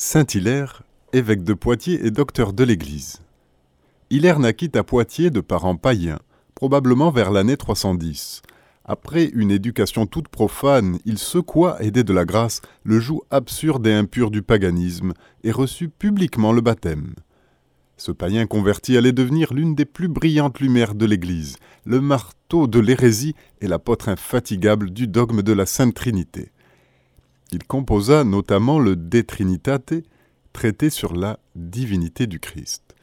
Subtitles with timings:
[0.00, 3.18] Saint-Hilaire, évêque de Poitiers et docteur de l'Église.
[4.10, 6.20] Hilaire naquit à Poitiers de parents païens,
[6.54, 8.42] probablement vers l'année 310.
[8.84, 13.92] Après une éducation toute profane, il secoua, aidé de la grâce, le joug absurde et
[13.92, 17.14] impur du paganisme et reçut publiquement le baptême.
[17.96, 22.78] Ce païen converti allait devenir l'une des plus brillantes lumières de l'Église, le marteau de
[22.78, 26.52] l'hérésie et l'apôtre infatigable du dogme de la Sainte Trinité.
[27.50, 29.94] Il composa notamment le De Trinitate,
[30.52, 32.94] traité sur la divinité du Christ.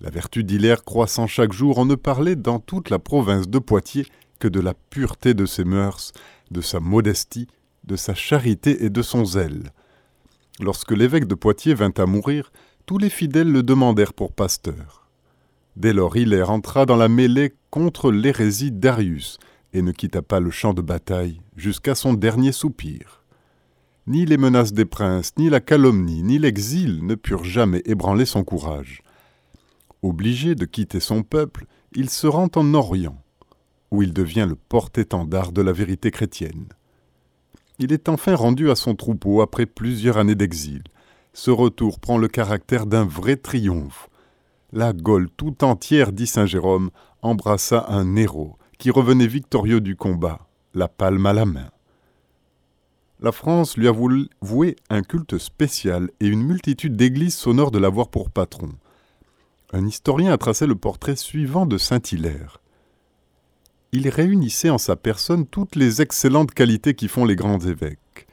[0.00, 4.06] La vertu d'Hilaire croissant chaque jour, on ne parlait dans toute la province de Poitiers
[4.38, 6.12] que de la pureté de ses mœurs,
[6.50, 7.46] de sa modestie,
[7.84, 9.72] de sa charité et de son zèle.
[10.60, 12.50] Lorsque l'évêque de Poitiers vint à mourir,
[12.86, 15.08] tous les fidèles le demandèrent pour pasteur.
[15.76, 19.38] Dès lors, Hilaire entra dans la mêlée contre l'hérésie d'Arius
[19.72, 23.21] et ne quitta pas le champ de bataille jusqu'à son dernier soupir.
[24.08, 28.42] Ni les menaces des princes, ni la calomnie, ni l'exil ne purent jamais ébranler son
[28.42, 29.02] courage.
[30.02, 33.22] Obligé de quitter son peuple, il se rend en Orient,
[33.92, 36.66] où il devient le porte-étendard de la vérité chrétienne.
[37.78, 40.82] Il est enfin rendu à son troupeau après plusieurs années d'exil.
[41.32, 44.08] Ce retour prend le caractère d'un vrai triomphe.
[44.72, 46.90] La Gaule tout entière, dit saint Jérôme,
[47.22, 51.70] embrassa un héros qui revenait victorieux du combat, la palme à la main
[53.22, 53.92] la France lui a
[54.40, 58.72] voué un culte spécial et une multitude d'églises s'honorent de l'avoir pour patron.
[59.72, 62.60] Un historien a tracé le portrait suivant de Saint-Hilaire.
[63.92, 68.26] Il réunissait en sa personne toutes les excellentes qualités qui font les grands évêques.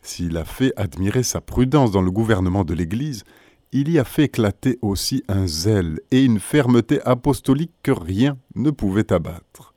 [0.00, 3.24] S'il a fait admirer sa prudence dans le gouvernement de l'Église,
[3.72, 8.70] il y a fait éclater aussi un zèle et une fermeté apostolique que rien ne
[8.70, 9.74] pouvait abattre.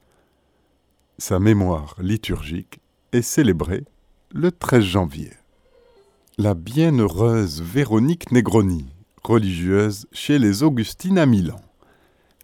[1.18, 2.80] Sa mémoire liturgique
[3.12, 3.84] est célébrée
[4.34, 5.32] le 13 janvier.
[6.38, 8.86] La bienheureuse Véronique Negroni,
[9.24, 11.62] religieuse chez les Augustines à Milan.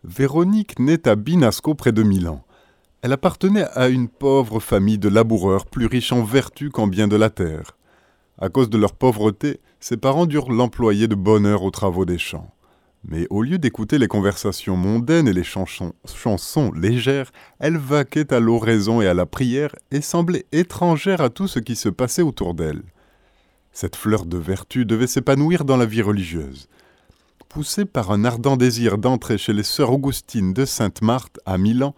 [0.06, 2.46] Véronique naît à Binasco près de Milan.
[3.02, 7.18] Elle appartenait à une pauvre famille de laboureurs plus riches en vertu qu'en biens de
[7.18, 7.78] la terre.
[8.40, 12.18] À cause de leur pauvreté, ses parents durent l'employer de bonne heure aux travaux des
[12.18, 12.53] champs.
[13.06, 19.02] Mais au lieu d'écouter les conversations mondaines et les chansons, légères, elle vaquait à l'oraison
[19.02, 22.84] et à la prière et semblait étrangère à tout ce qui se passait autour d'elle.
[23.74, 26.70] Cette fleur de vertu devait s'épanouir dans la vie religieuse.
[27.50, 31.96] Poussée par un ardent désir d'entrer chez les sœurs Augustines de Sainte-Marthe à Milan,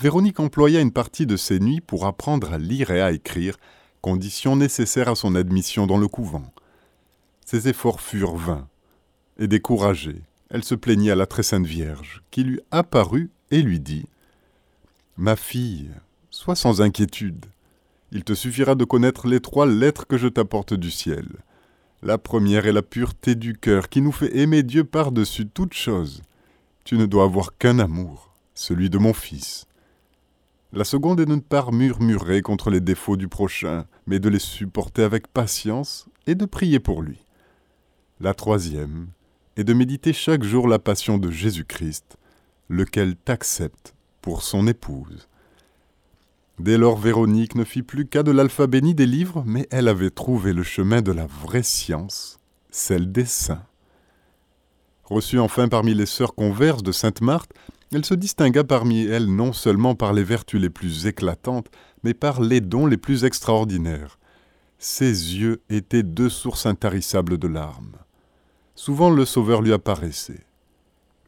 [0.00, 3.56] Véronique employa une partie de ses nuits pour apprendre à lire et à écrire,
[4.00, 6.52] condition nécessaire à son admission dans le couvent.
[7.44, 8.66] Ses efforts furent vains
[9.38, 13.80] et découragés elle se plaignit à la très sainte Vierge, qui lui apparut et lui
[13.80, 14.06] dit
[15.16, 15.90] Ma fille,
[16.30, 17.46] sois sans inquiétude.
[18.12, 21.28] Il te suffira de connaître les trois lettres que je t'apporte du ciel.
[22.02, 26.22] La première est la pureté du cœur qui nous fait aimer Dieu par-dessus toute chose.
[26.84, 29.66] Tu ne dois avoir qu'un amour, celui de mon Fils.
[30.72, 34.38] La seconde est de ne pas murmurer contre les défauts du prochain, mais de les
[34.38, 37.24] supporter avec patience et de prier pour lui.
[38.20, 39.08] La troisième
[39.56, 42.16] et de méditer chaque jour la passion de Jésus-Christ,
[42.68, 45.28] lequel t'accepte pour son épouse.
[46.58, 50.10] Dès lors Véronique ne fit plus qu'à de l'alphabet ni des livres, mais elle avait
[50.10, 52.38] trouvé le chemin de la vraie science,
[52.70, 53.64] celle des saints.
[55.04, 57.52] Reçue enfin parmi les sœurs converses de Sainte Marthe,
[57.92, 61.68] elle se distingua parmi elles non seulement par les vertus les plus éclatantes,
[62.04, 64.18] mais par les dons les plus extraordinaires.
[64.78, 67.96] Ses yeux étaient deux sources intarissables de larmes.
[68.82, 70.46] Souvent le Sauveur lui apparaissait.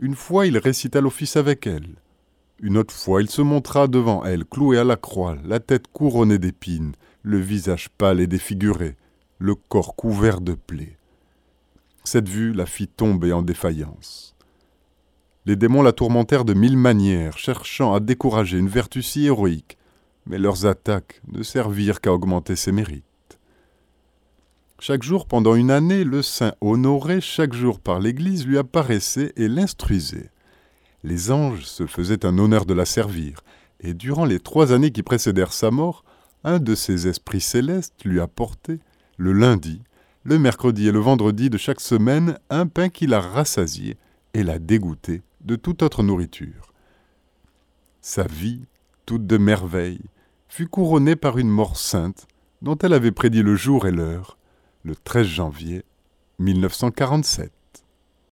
[0.01, 1.97] Une fois il récita l'office avec elle.
[2.61, 6.39] Une autre fois il se montra devant elle, cloué à la croix, la tête couronnée
[6.39, 8.97] d'épines, le visage pâle et défiguré,
[9.39, 10.97] le corps couvert de plaies.
[12.05, 14.35] Cette vue la fit tomber en défaillance.
[15.45, 19.77] Les démons la tourmentèrent de mille manières, cherchant à décourager une vertu si héroïque,
[20.25, 23.05] mais leurs attaques ne servirent qu'à augmenter ses mérites.
[24.85, 29.47] Chaque jour pendant une année, le saint honoré chaque jour par l'Église lui apparaissait et
[29.47, 30.33] l'instruisait.
[31.05, 33.43] Les anges se faisaient un honneur de la servir,
[33.79, 36.03] et durant les trois années qui précédèrent sa mort,
[36.43, 38.81] un de ces esprits célestes lui apportait,
[39.19, 39.83] le lundi,
[40.25, 43.99] le mercredi et le vendredi de chaque semaine, un pain qui la rassasiait
[44.35, 46.73] et la dégoûtait de toute autre nourriture.
[48.01, 48.63] Sa vie,
[49.07, 50.03] toute de merveille,
[50.49, 52.27] fut couronnée par une mort sainte,
[52.63, 54.39] dont elle avait prédit le jour et l'heure,
[54.85, 55.85] le 13 janvier
[56.39, 57.53] 1947.